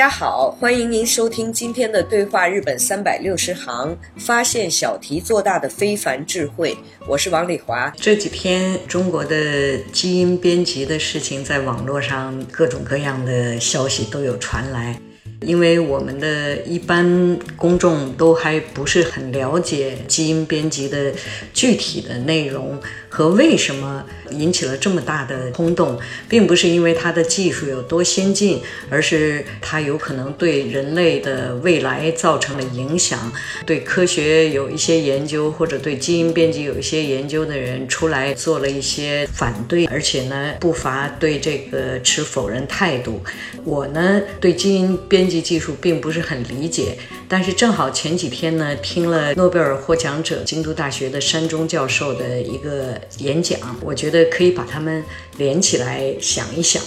[0.00, 6.74] 大家好，欢迎您收听今天的对话日本三百六十行，发现小题做大的非凡智慧。
[7.06, 7.92] 我是王丽华。
[7.98, 14.98] 这几天中国的基因编辑的事情，在网络上各种各样的消息都有传来。
[15.46, 21.12] 因为我们的一般公众都还不是很了解基因编辑的
[21.54, 33.32] 具体的内容和为什么引起了这么大的轰动，并不是因为它的技术有多先进，而是它有可能对人类的未来造成了影响。
[33.66, 43.20] 对科学有一些研究或者对基因编辑有一些研究的人出来做了一些反对，而且呢不乏对这个持否认态度。
[43.64, 55.02] 我呢对基因编技技术并不是很理解，但是正好前几天呢，听了诺贝尔获奖者京都大学的山中教授的一个演讲，我觉得可以把它们
[55.38, 56.82] 连起来想一想。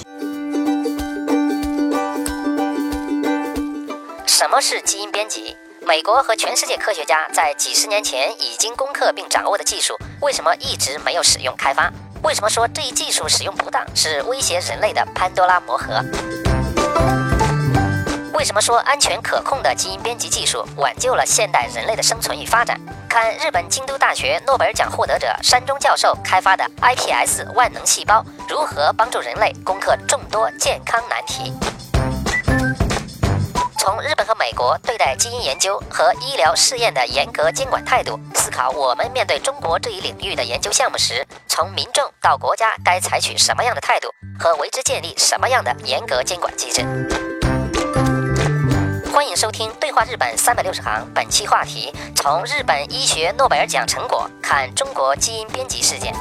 [4.28, 5.56] 什么是基因编辑？
[5.86, 11.92] 美国和全世界科学家在几十年前已经攻克并掌握的技术，为什么一直没有使用开发？
[12.24, 16.02] 为什么说这一技术使用不当是威胁人类的潘多拉魔盒？
[18.44, 22.78] 为什么说安全可控的基因编辑技术挽救了现代人类的生存与发展？
[23.08, 31.54] 看日本京都大学诺贝尔奖获得者山中教授开发的 iPS 万能细胞如何帮助人类攻克众多健康难题。
[33.80, 47.33] 从日本和美国对待基因研究和医疗试验的严格监管态度，思考我们面对中国这一领域的研究项目时，从民众到国家该采取什么样的态度，和为之建立什么样的严格监管机制。
[49.14, 56.12] 欢迎收听《对话日本三百六十行》，本期话题：从日本医学诺贝尔奖成果看中国基因编辑事件。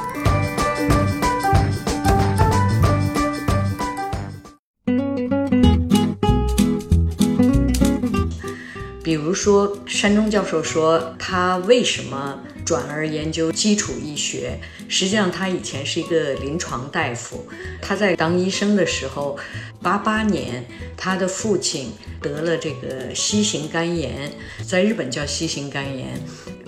[9.03, 14.59] 比如说，山中教授说他为什么转而研究基础医学？
[14.87, 17.47] 实际上，他以前是一个临床大夫。
[17.81, 19.37] 他在当医生的时候，
[19.81, 20.65] 八八年，
[20.95, 21.91] 他的父亲
[22.21, 24.31] 得了这个 C 型肝炎，
[24.65, 26.19] 在日本叫 C 型肝炎。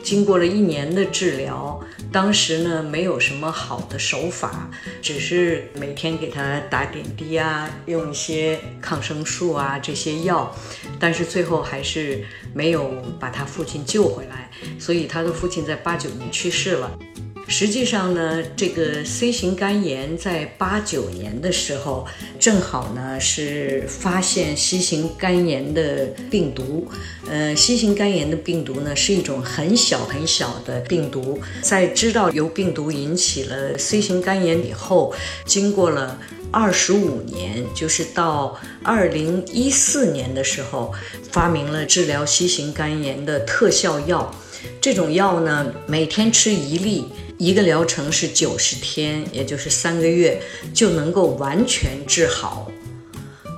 [0.06, 4.70] 经过了一年的治疗，当时呢没有什么好的手法，
[5.02, 10.56] 只是每天给他打点滴啊，用一些抗生素啊这些药，
[11.00, 12.24] 但是最后还是
[12.54, 17.00] 没有把他父亲救回来，所以他的父亲在八九年去世了。
[17.48, 22.06] 实际上呢，这个 C 型肝炎在八九年的时候，
[22.40, 26.88] 正好呢是发现 C 型肝炎的病毒。
[27.30, 35.14] 呃，C 型肝炎的病毒呢是一种很小很小的病毒，在知道由病毒引起了 C 型肝炎以后，
[35.46, 36.20] 经过了
[36.52, 40.92] 二十五年，就是到二零一四年的时候，
[41.32, 44.34] 发明了治疗 C 型肝炎的特效药。
[44.82, 47.06] 这种药呢，每天吃一粒。
[47.38, 50.42] 一个疗程是九十天，也就是三个月，
[50.74, 52.72] 就能够完全治好。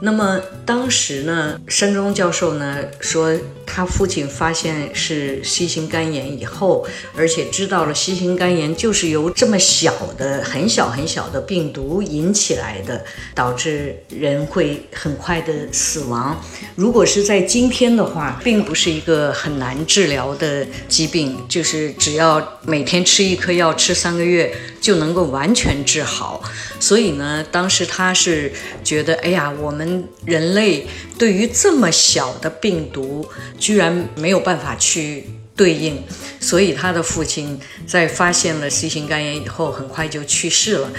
[0.02, 3.38] 那么当时呢，山中教授呢说。
[3.70, 13.04] 他父亲发现是 C 型肝炎以后，而且知道了 C 型肝炎就是由这么小的、很小很小的病毒引起来的，
[13.36, 16.42] 导致人会很快的死亡。
[16.76, 26.44] 如果是在今天的话，并不是一个很难治疗的疾病，就是只要每天吃一颗药，吃三个月就能够完全治好。
[26.80, 28.52] 所以呢，当时他是
[28.84, 30.88] 觉得，哎呀，我们人类
[31.18, 33.28] 对于这么小的病毒。
[33.60, 35.26] 居然没有办法去
[35.56, 36.02] 对应，
[36.40, 40.90] 所以他的父亲在发现了 C 型肝炎以后，很快就去世了。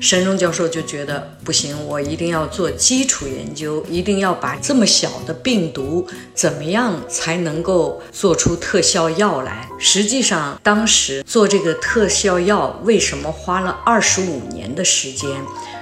[0.00, 9.68] 山中教授就觉得不行，我一定要做基础研究，一定要把这么小的病毒怎么样才能够做出特效药来。
[9.78, 15.30] 实际上，当时做这个特效药为什么花了二十五年的时间？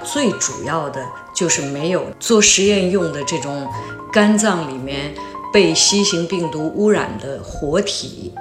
[0.03, 1.01] 最主要的
[1.33, 3.67] 就是没有做实验用的这种
[4.11, 5.13] 肝脏里面
[5.53, 8.33] 被 C 型病毒污染的活体。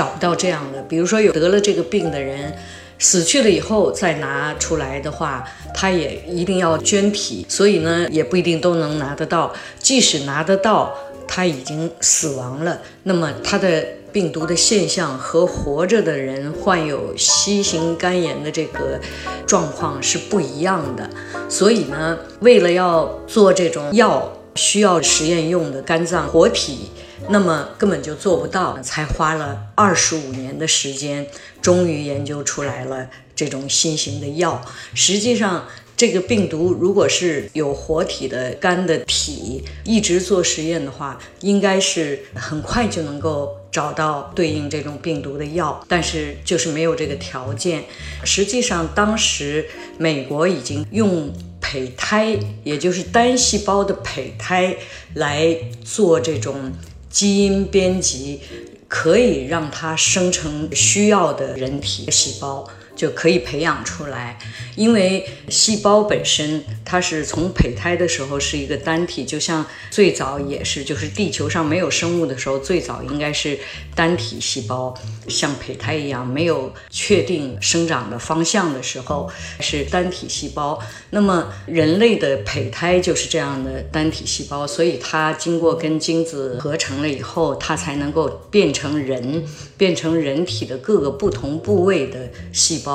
[0.00, 2.50] 找不到这样的，比如说有得了这个病的人
[2.98, 5.44] 死去了以后再拿出来的话，
[5.74, 9.52] 他也一定要捐体，所以呢也不一定都能拿得到。
[9.78, 10.94] 即使拿得到，
[11.28, 18.98] 他已经死亡了，那么他的病毒的现象和活着的人患有 C 型肝炎的这个
[19.46, 21.10] 状况是不一样的。
[21.50, 26.88] 所以呢，为了要做这种药，需要实验用的肝脏活体。
[27.28, 31.26] 那么根本就做不到，才花了二十五年的时间，
[31.60, 34.64] 终于研究出来了这种新型的药。
[34.94, 45.84] 实际上，这个病毒如果是有活体的肝的体，一直做实验的话，应该是很快就能够找到对应这种病毒的药。
[45.86, 47.84] 但是就是没有这个条件。
[48.24, 49.66] 实际上，当时
[49.98, 51.30] 美国已经用
[51.60, 54.74] 胚胎，也就是单细胞的胚胎
[55.14, 56.72] 来做这种。
[57.10, 58.40] 基因编辑
[58.88, 62.66] 可以让它生成需要的人体细胞。
[63.00, 64.38] 就可以培养出来，
[64.76, 73.58] 因为细胞本身它是从胚胎的时候是一个单体，就像最早也是，就是地球上没有生物的时候，最早应该是
[73.94, 74.94] 单体细胞，
[75.28, 79.30] 像胚胎一样，没有确定生长的方向的时候
[79.60, 80.78] 是单体细胞。
[81.08, 89.42] 那么人类的胚胎就是这样的单体细胞，所以它经过跟精子合成了以后，它才能够变成人，
[89.78, 92.89] 变成人体的各个不同部位的细胞。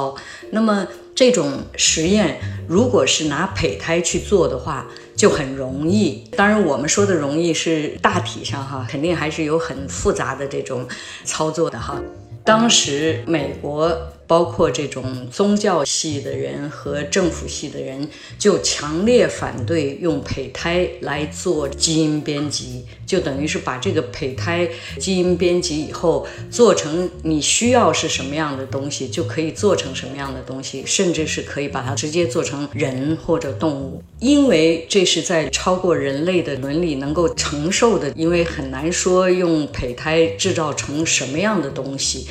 [0.52, 6.24] 那么这种实验，如果是拿胚胎去做的话，就很容易。
[6.36, 10.88] 当然，我们说的容易是大体上哈，肯定还是有很复杂的这种
[11.24, 12.02] 操作的哈。
[12.44, 14.12] 当时美国。
[14.28, 18.08] 包括这种宗教系的人和政府系的人，
[18.40, 24.68] 就强烈反对用胚胎来做基因编辑，就等于是把这个胚胎
[25.00, 42.28] 基因编辑以后，做成你需要是什么样的东西，就可以做成什么样的东西，甚至是可以把它直接做成人或者动物，因为这是在超过人类的伦理能够承受的，因为很难说用胚胎制造成什么样的东西。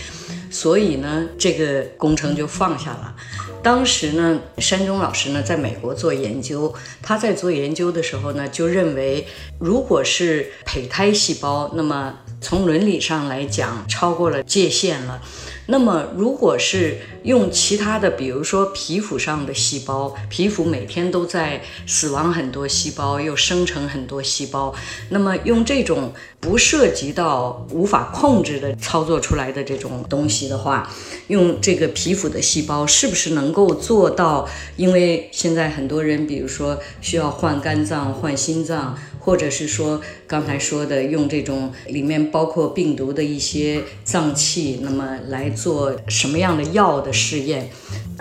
[0.54, 3.12] 所以呢，这个工程就放下了。
[3.60, 6.72] 当时呢，山中老师呢在美国做研究，
[7.02, 9.26] 他在做研究的时候呢，就认为，
[9.58, 15.20] 如果是胚胎细胞，那么从伦理上来讲，超过了界限了。
[15.66, 24.74] 那么，如果是用其他的，比如说皮肤上的细胞，皮肤每天都在死亡很多细胞，又生成很多细胞，
[25.08, 30.90] 那么用这种不涉及到无法控制的操作出来的这种东西的话，
[31.28, 34.46] 用这个皮肤的细胞是不是能够做到？
[34.76, 38.98] 因为现在很多人，比如说需要换肝脏、换心脏。
[39.24, 47.70] 或者是说刚才说的用这种里面包括病毒的一些脏器，那么来做什么样的药的试验？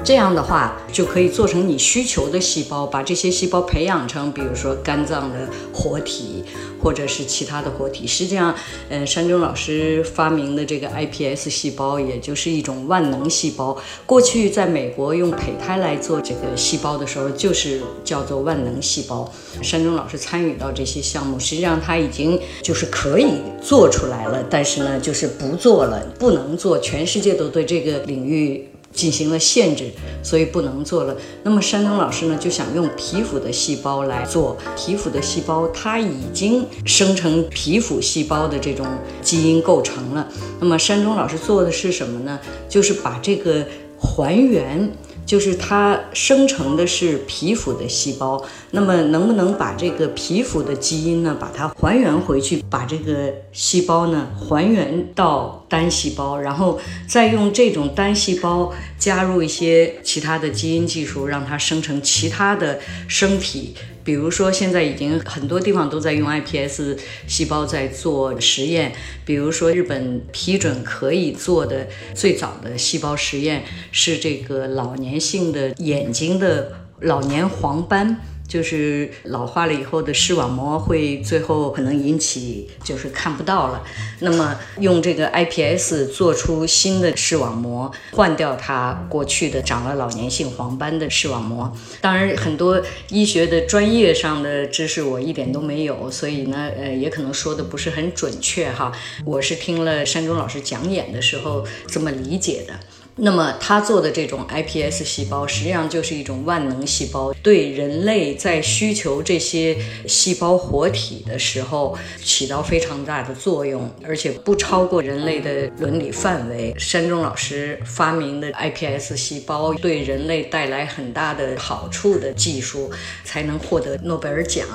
[0.03, 6.43] 这样的话就可以做成你需求的细胞，把这些细胞培养成，比如说肝脏的活体，
[6.83, 8.05] 或者是其他的活体。
[8.05, 8.53] 实际上，
[8.89, 13.75] 嗯，山中老师发明的这个 iPS 细胞，也就是一种万能细胞。
[14.05, 19.31] 过去在美国用胚胎来做这个细胞的时候，就是叫做万能细胞。
[19.61, 26.77] 山中老师参与到这些项目，实际上他已经就是可以做出来了，但是呢，就是不做了，不能做。
[26.79, 28.67] 全世界都对这个领域。
[28.93, 31.17] 进行了限制，所以不能做了。
[31.43, 38.85] 那么山东老师呢，就想用皮肤的细胞来做皮肤的细胞，它已经生成皮肤细胞的这种
[39.21, 40.27] 基因构成了。
[40.59, 42.39] 那么山东老师做的是什么呢？
[42.69, 43.65] 就是把这个
[43.99, 44.91] 还原。
[45.25, 63.75] 就是它生成的是皮肤的细胞，那么能不能把这个皮肤的基因呢，把它还原回去，把这个细胞呢还原到单细胞，然后再用这种单细胞加入一些其他的基因技术，让它生成其他的生体。
[64.03, 68.93] 比如说，现在已经很多地方都在用 iPS 细胞在做实验。
[69.25, 78.19] 比如说，日本批准可以做的最早的细胞实验是这个老年性的眼睛的老年黄斑。
[78.47, 83.83] 就是老化了以后的视网膜会最后可能引起就是看不到了。
[84.19, 91.75] 那么用这个 IPS 做出新的视网膜，换掉它过去的长了老年性黄斑的视网膜。
[91.99, 98.91] 当然，很多医学的专业上的知识我一点都没有，所以呢，呃，也可能说的不是很准确哈。
[99.25, 102.73] 我是听了山中老师讲演的时候这么理解的。
[103.15, 109.77] 那么他做的这种 iPS 细胞，实际上就是一种万能细胞，对人类在需求这些
[110.07, 116.73] 细胞活体的时候起到非常大的作用，而且不超过人类的伦理范围。
[116.77, 122.89] 山中老师发明的 iPS 细胞对人类带来很大的好处的技术，
[123.23, 124.67] 才能获得诺贝尔奖。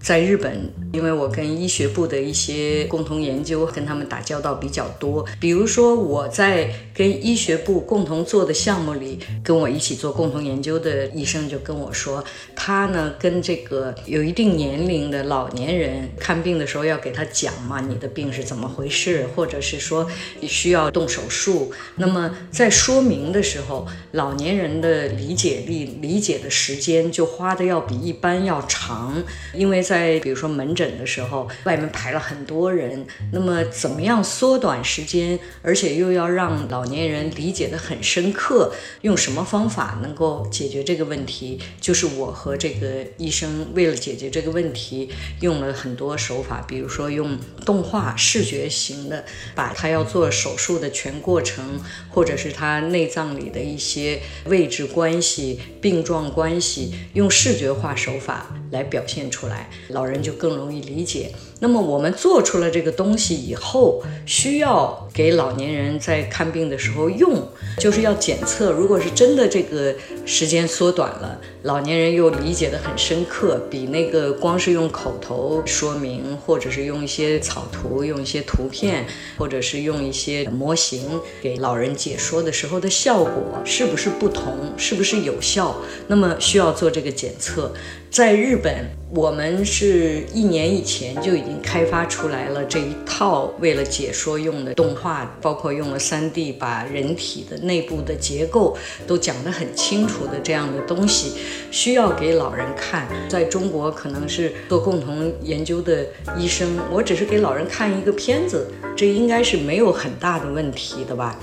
[0.00, 5.26] 在日本，因为我跟医学部的一些共同研究，跟他们打交道比较多。
[5.40, 12.22] 比如说，我在跟医学共同做的项目里，跟我一起做共同研究的医生就跟我说，
[12.54, 20.08] 他呢跟这个有一定年龄的老年人看病的时候，要给他讲嘛，你的病是怎么回事，或者是说
[20.42, 21.72] 需要动手术。
[21.96, 29.20] 那么在说明的时候，老年人的理解力、理解的时间就花的要比一般要长，
[29.52, 29.82] 因为。
[29.88, 41.58] 在比如说门诊的时候，外面排了很多人，那么怎么样缩短时间，而且又要让老年人理解的很深刻，用什么方法能够解决这个问题？
[41.80, 45.08] 就是我和这个医生为了解决这个问题，
[45.40, 49.24] 用了很多手法，比如说用动画视觉型的，
[49.54, 59.70] 把他要做手术的全过程，或者是他内脏里的一些位置关系、病状关系，用视觉化手法来表现出来。
[59.88, 61.32] 老人就更容易理解。
[61.60, 67.48] 那么我们做出了这个东西以后，需要给老年人在看病的时候用，
[67.78, 68.70] 就是要检测。
[68.70, 85.74] 如果是真的这个时间缩短了，老年人又理解的很深刻，比那个光是用口头说明，或者是用一些草图、用一些图片，或者是用一些模型给老人解说的时候的效果是不是不同，是不是有效？
[86.06, 87.72] 那么需要做这个检测。
[88.10, 98.76] 在日本，我们是一年以前就已经开发出来了这一套为了解说用的动画，包括用了 3D 把人体的内部的结构
[99.06, 101.34] 都讲得很清楚的这样的东西，
[101.70, 103.08] 需要给老人看。
[103.28, 111.38] 在中国，可能是做共同研究的医生，我只是给老人看一个片子，这应该是没有很大的问题的吧。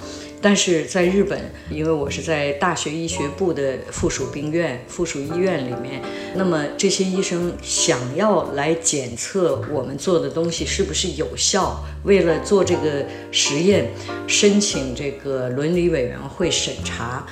[0.45, 5.99] 但是在日本，因为我是在大学医学部的附属病院、附属医院里面，
[6.35, 13.89] 那么这些医生想要来检测我们做的东西是不是有效，为了做这个实验，
[14.27, 17.25] 申请这个伦理委员会审查，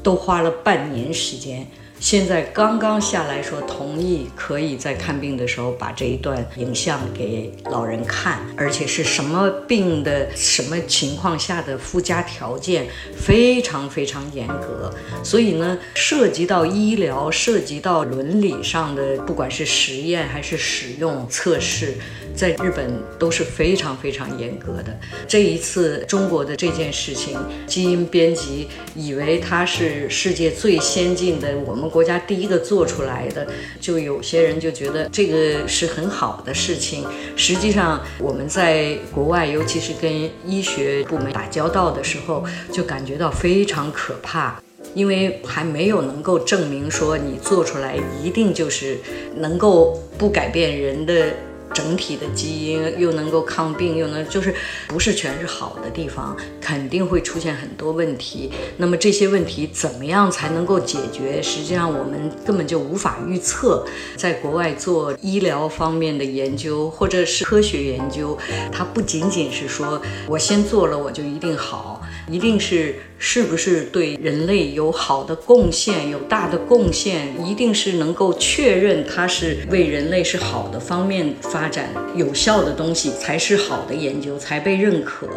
[0.00, 1.66] 都花了半年时间。
[2.00, 12.86] 现在刚刚下来说同意，可以在看病的时候把这一段影像给老人看，而且是什么病的什么情况下的附加条件，
[13.16, 14.92] 非常非常严格。
[15.22, 21.94] 所以呢，涉及到医疗、涉及到伦理上的，不管是实验还是使用测试。
[22.34, 24.98] 在日本都是非常非常严格的。
[25.26, 33.46] 这一次中国的这件事情，基因编辑以为它是世界最先进的，我们国家第一个做出来的，
[33.80, 37.06] 就有些人就觉得这个是很好的事情。
[37.36, 44.60] 实际上我们在国外，尤其是跟医学部门打交道的时候，就感觉到非常可怕，
[44.94, 48.98] 因为还没有能够证明说你做出来一定就是
[49.36, 51.32] 能够不改变人的。
[51.74, 54.54] 整体的基因又能够抗病，又能就是
[54.86, 58.50] 不是全是好的地方，肯定会出现很多问题。
[58.76, 61.42] 那么这些问题怎么样才能够解决？
[61.42, 63.84] 实际上我们根本就无法预测。
[64.16, 68.38] 在国外做医疗方面的研究或者是科学研究，
[68.70, 72.00] 它不仅仅是说我先做了我就一定好。
[72.30, 85.28] 一定是是不是对人类有好的贡献，有大的贡献，一定是能够确认它是为人类是好的方面发展有效的东西，才是好的研究，才被认可。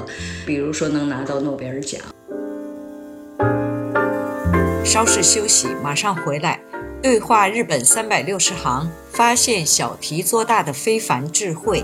[0.46, 2.02] 比如说能拿到诺贝尔奖。
[4.86, 6.60] 稍事休息，马上回来。
[7.02, 11.84] 对话日本三百六十行，发现小题做大的非凡智慧。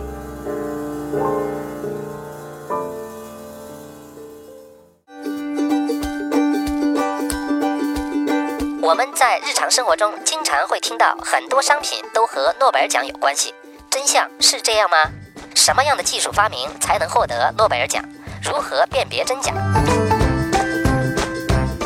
[8.94, 13.52] 我们在日常生活中经常会听到很多商品都和诺贝尔奖有关系，
[13.90, 14.98] 真相是这样吗？
[15.56, 18.06] 什么样的技术发明才能获得诺贝尔奖？
[18.44, 19.52] 如何辨别真假？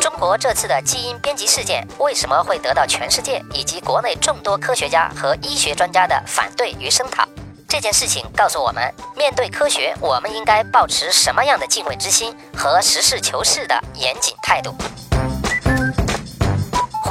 [0.02, 7.24] 中国这次的基因编辑事件为什么会得到全世界以及国内众多科学家和医学专家的反对与声讨？
[7.70, 14.76] 这件事情告诉我们，面对科学，我们应该保持什么样的敬畏之心和实事求是的严谨态度？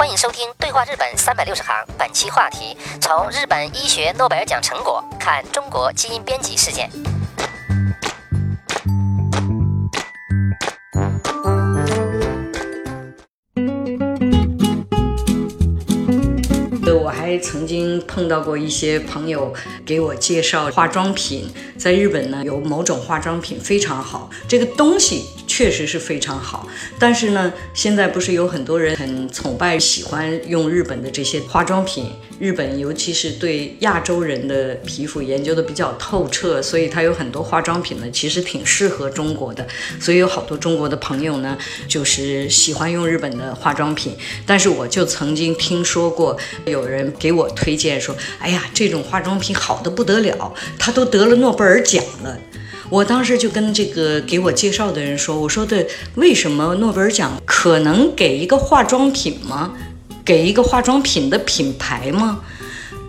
[0.07, 6.89] 欢迎收听《对话日本三百六十行》，本期话题：从日本医学诺贝尔奖成果看中国基因编辑事件。
[17.39, 19.53] 曾经碰到过一些朋友
[19.85, 26.67] 给我介绍化妆品，在日本呢有某种化妆品非常好，这个东西确实是非常好。
[26.99, 32.11] 但是呢，现在不是有很多人很崇拜、喜欢用日本的这些化妆品？
[32.39, 39.65] 日本尤其是对亚洲人的皮肤研究的比较透彻，所以它有很多化妆品呢，其实挺适合中国的。
[39.99, 44.15] 所以有好多中国的朋友呢，就是喜欢用日本的化妆品。
[44.45, 52.37] 但是我就曾经听说过有人给我推荐说：“哎呀，这种化妆品好的不得了，他都得了诺贝尔奖了。”
[52.89, 59.73] 我当时就跟这个给我介绍的人说：“我说的为什么诺贝尔奖可能给一个化妆品吗？”
[60.23, 62.39] 给一个化妆品的品牌吗？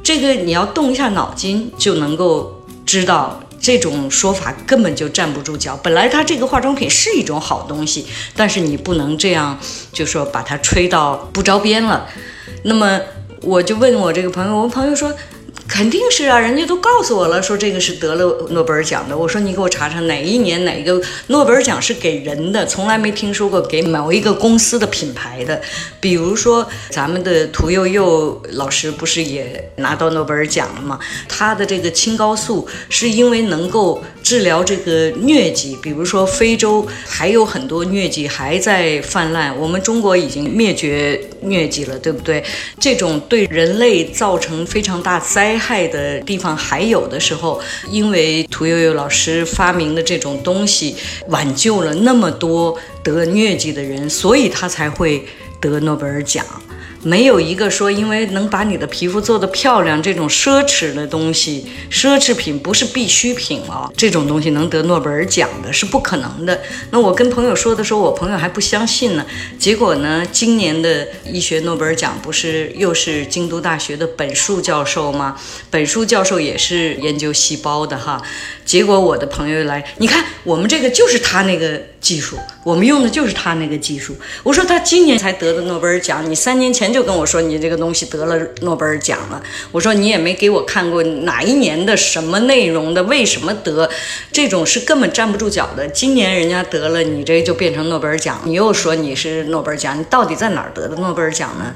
[0.02, 5.78] 这个你要动一下脑筋就能够知道，这种说法根本就站不住脚。
[5.80, 9.56] 本来它这个化妆品是一种好东西，但是你不能这样，
[9.92, 12.08] 就说把它吹到不着边了。
[12.64, 13.00] 那么
[13.42, 15.12] 我就问我这个朋友，我朋友说。
[15.78, 19.16] 肯定是啊，人家都告诉我了，说这个是得了诺贝尔奖的。
[19.16, 25.62] 我说你给我查查哪一年哪一个诺贝尔奖是给人的，从来没听说过给某一个公司的品牌的。
[26.00, 30.99] 比如说咱们的屠呦呦老师不是也拿到诺贝尔奖了吗？
[31.28, 42.42] 他的这个青蒿素是因为能够治疗这个疟疾，比如说非洲还有很多疟疾还在泛滥，我们中国已经灭绝疟疾了，对不对？
[42.80, 45.56] 这种对人类造成非常大灾。
[45.67, 47.60] 害害的地方还有的时候，
[47.90, 50.96] 因为屠呦呦老师发明的这种东西，
[51.28, 55.22] 挽救了那么多得疟疾的人，所以他才会
[55.60, 56.42] 得诺贝尔奖。
[57.02, 66.60] 没有一个说，因为能把你的皮肤做得漂亮，这种奢侈的东西，奢侈品不是必需品了，这种东西能得诺贝尔奖的是不可能的。
[66.90, 69.24] 那我跟朋友说的时候，我朋友还不相信呢。
[69.58, 75.37] 结果呢，今年的医学诺贝尔奖不是又是京都大学的本树教授吗？
[75.70, 78.20] 本树教授也是研究细胞的哈。
[78.68, 84.14] 结果我的朋友来，你看我们这个就是他那个技术，我们用的就是他那个技术。
[84.42, 89.42] 我说他今年才得的诺贝尔奖，你三年前就跟我说你这个东西得了诺贝尔奖了。
[89.72, 93.88] 我说你也没给我看过哪一年的什么内容的，为什么得？
[94.31, 95.88] 这种是根本站不住脚的。
[95.88, 101.74] 今年人家得了，你这就变成诺贝尔奖，你又说你是诺贝尔奖，你到底在哪儿得的诺贝尔奖呢？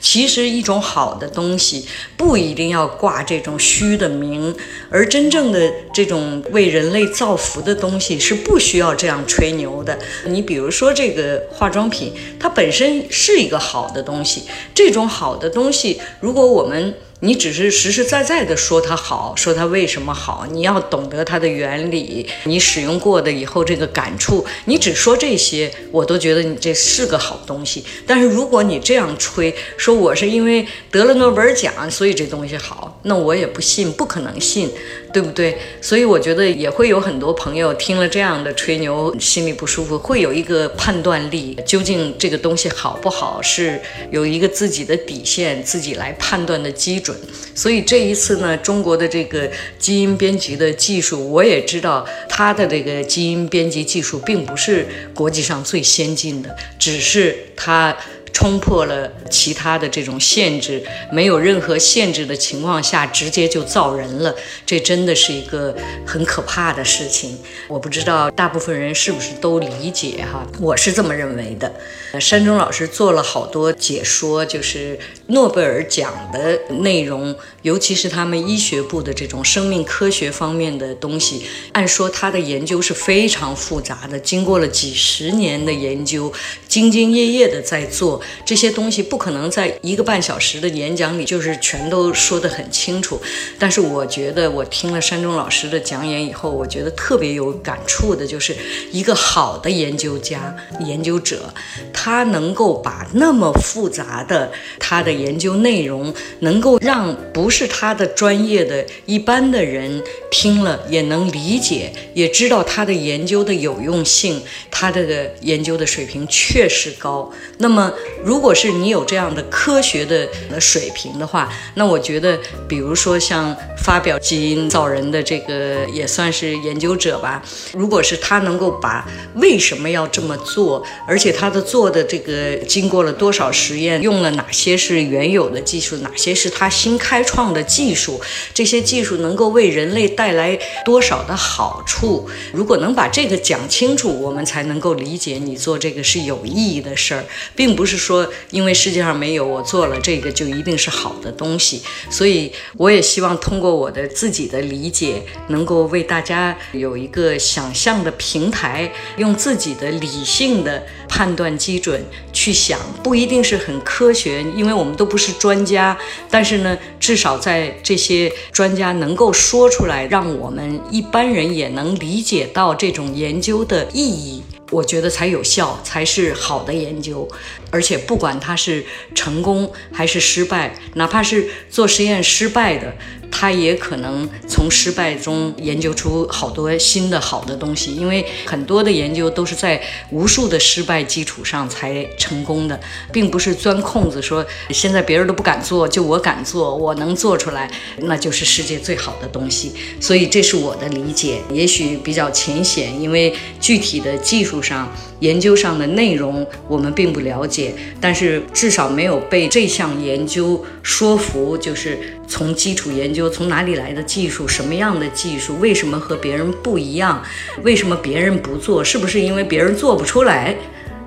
[0.00, 4.56] 其实一种好的东西不一定要挂这种虚的名，
[4.88, 9.98] 而真正的这种为人类造福的东西是不需要这样吹牛的。
[10.24, 27.84] 你比如说这个化妆品，它本身是一个好的东西，这种好的东西，如果我们你只是实实在在的说它好，说它为什么好，你要懂得它的原理，你使用过的以后这个感触，你只说这些，我都觉得你这是个好东西。
[28.06, 34.70] 但是如果你这样吹，说我是因为得了诺贝尔奖，所以这东西好，那我也不信，不可能信，
[35.12, 35.58] 对不对？
[35.82, 43.78] 所以我觉得也会有很多朋友听了这样的吹牛，心里不舒服，会有一个判断力，究竟这个东西好不好，是
[44.10, 47.09] 有一个自己的底线，自己来判断的基础。
[47.54, 57.96] 所以这一次呢，中国的这个基因编辑的技术，我也知道它的这个基因编辑技术并不是国际上最先进的，只是它。
[58.32, 65.74] 冲破了其他的这种限制，没有任何限制的情况下，直接就造人了，这真的是一个
[66.06, 67.38] 很可怕的事情。
[67.68, 71.72] 我不知道大部分人是不是都理解哈，我是这么认为的。
[72.12, 81.44] 呃山中老师做了好多解说，就是诺贝尔奖的内容，尤其是他们医学部的这种生命科学方面的东西。
[81.72, 86.32] 按说他的研究是非常复杂的，经过了几十年的研究，
[86.70, 88.20] 兢兢业业的在做。
[88.44, 93.20] 这些东西不可能在一个半小时的演讲里就是全都说得很清楚。
[93.58, 98.56] 但是我觉得我听了山中老师的讲演以后，我觉得特别有感触的，就是
[98.92, 100.54] 一个好的研究家、
[100.86, 101.52] 研究者，
[101.92, 117.32] 他能够把那么复杂的他的研究内容，能够让不是他的专业的一般的人听了也能理解，也知道他的研究的有用性，他这个研究的水平确确实高。
[117.56, 117.90] 那么，
[118.22, 120.28] 如果是你有这样的科学的
[120.60, 127.42] 水平的话，那我觉得，比如说像发表基因造人的这个也算是研究者吧。
[127.72, 138.20] 如果是他能够把为什么要这么做，而且他的做的这个经过了多少实验，用了哪些是原有的技术，哪些是他新开创的技术，
[138.52, 151.82] 这些技术能够为人类带来多少的好处，如果能把这个讲清楚，我们才能够理解你做这个是有意义的事儿，并不是说因为世界上没有我做了这个就一定是好的东西。
[152.10, 165.96] 所以我也希望通过我的自己的理解，能够为大家有一个想象的平台，用自己的理性的判断基准去想，不一定是很科学，因为我们都不是专家。
[166.28, 174.42] 但是呢，至少在这些专家能够说出来，让我们一般人也能理解到这种研究的意义。
[174.70, 177.28] 我觉得才有效，才是好的研究。
[177.70, 182.96] 而且不管它是成功还是失败，哪怕是做实验失败的，
[183.30, 187.94] 他也可能从失败中研究出好多新的好的东西。
[187.94, 192.78] 因为很多的研究都是在无数的失败基础上才成功的，
[193.12, 199.72] 并不是钻空子说现在别人都不敢做，就我敢做，我能做出来，那就是世界最好的东西。
[200.00, 204.90] 所以这是我的理解，也许比较浅显，因为具体的技术上。
[205.20, 211.58] 研究上的内容我们并不了解，但是至少没有被这项研究说服。
[211.58, 217.20] 就是从基础研究，从哪里来的技术，什么样的技术，为什么和别人不一样，
[217.64, 220.56] 为什么别人不做，是不是因为别人做不出来？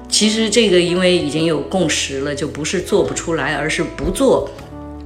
[0.10, 4.52] 其实这个因为已经有共识了，就不是做不出来，而是不做。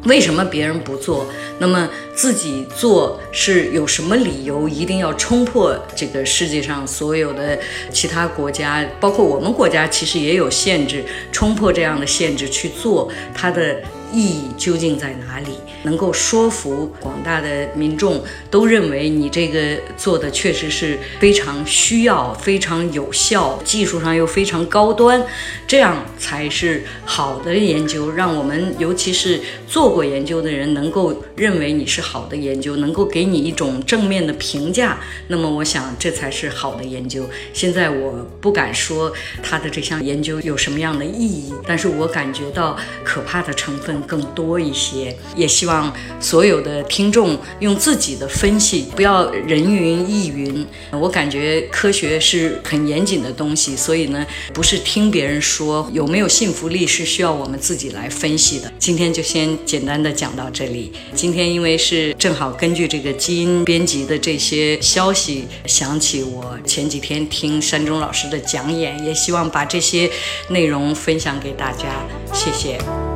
[0.05, 1.25] 为什么别人不做？
[1.59, 7.57] 那么自己做是有什么理由一定要冲破这个世界上所有的
[7.91, 13.77] 其他国家，包括我们国家，其实也有限制，冲破这样的限制去做它的。
[14.13, 15.53] 意义究竟在哪里？
[15.83, 25.23] 能够说服广大的民众都认为你这个做的确实是非常需要、非常有效，技术上又非常高端，
[25.67, 28.11] 这样才是好的研究。
[28.11, 34.97] 让我们尤其是做过研究的人能够认为你是好的研究，能够给你一种正面的评价。
[35.27, 37.23] 那么，我想这才是好的研究。
[37.53, 50.65] 现在我不敢说他的这项研究有什么样的意义，但是我感觉到可怕的成分更多一些，也希望所有的听众用自己的分析，不要人云亦云。
[50.91, 58.71] 我感觉科学是很严谨的东西，所以呢，不是听别人说有没有信服力，是需要我们自己来分析的。
[58.77, 60.91] 今天就先简单的讲到这里。
[61.13, 70.09] 今天因为是正好根据这个基因编辑的这些消息，想起我前几天听山中老师的讲演，也希望把这些
[70.49, 71.85] 内容分享给大家。
[72.33, 73.06] 谢谢。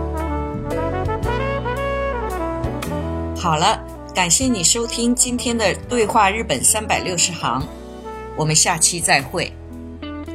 [3.41, 7.67] 好了，感谢你收听今天的对话日本三百六十行，
[8.37, 9.51] 我们下期再会。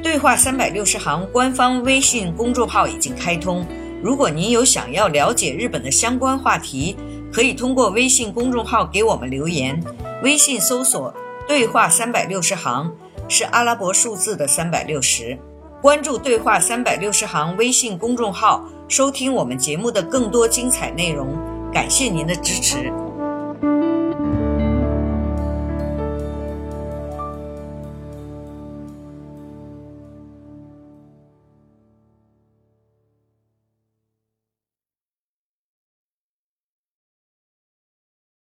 [0.02, 3.64] 对话三百六十行官方微信公众号已经开通，
[4.02, 6.96] 如果您有想要了解日本的相关话题，
[7.32, 9.80] 可以通过微信公众号给我们留言。
[10.24, 11.14] 微信搜索
[11.46, 12.92] “对话三百六十行”
[13.30, 15.38] 是阿拉伯数字的三百六十。
[15.80, 21.55] 关注“对话三百六十行”微信公众号，收听我们节目的更多精彩内容。
[21.76, 23.05] 感谢您的支持。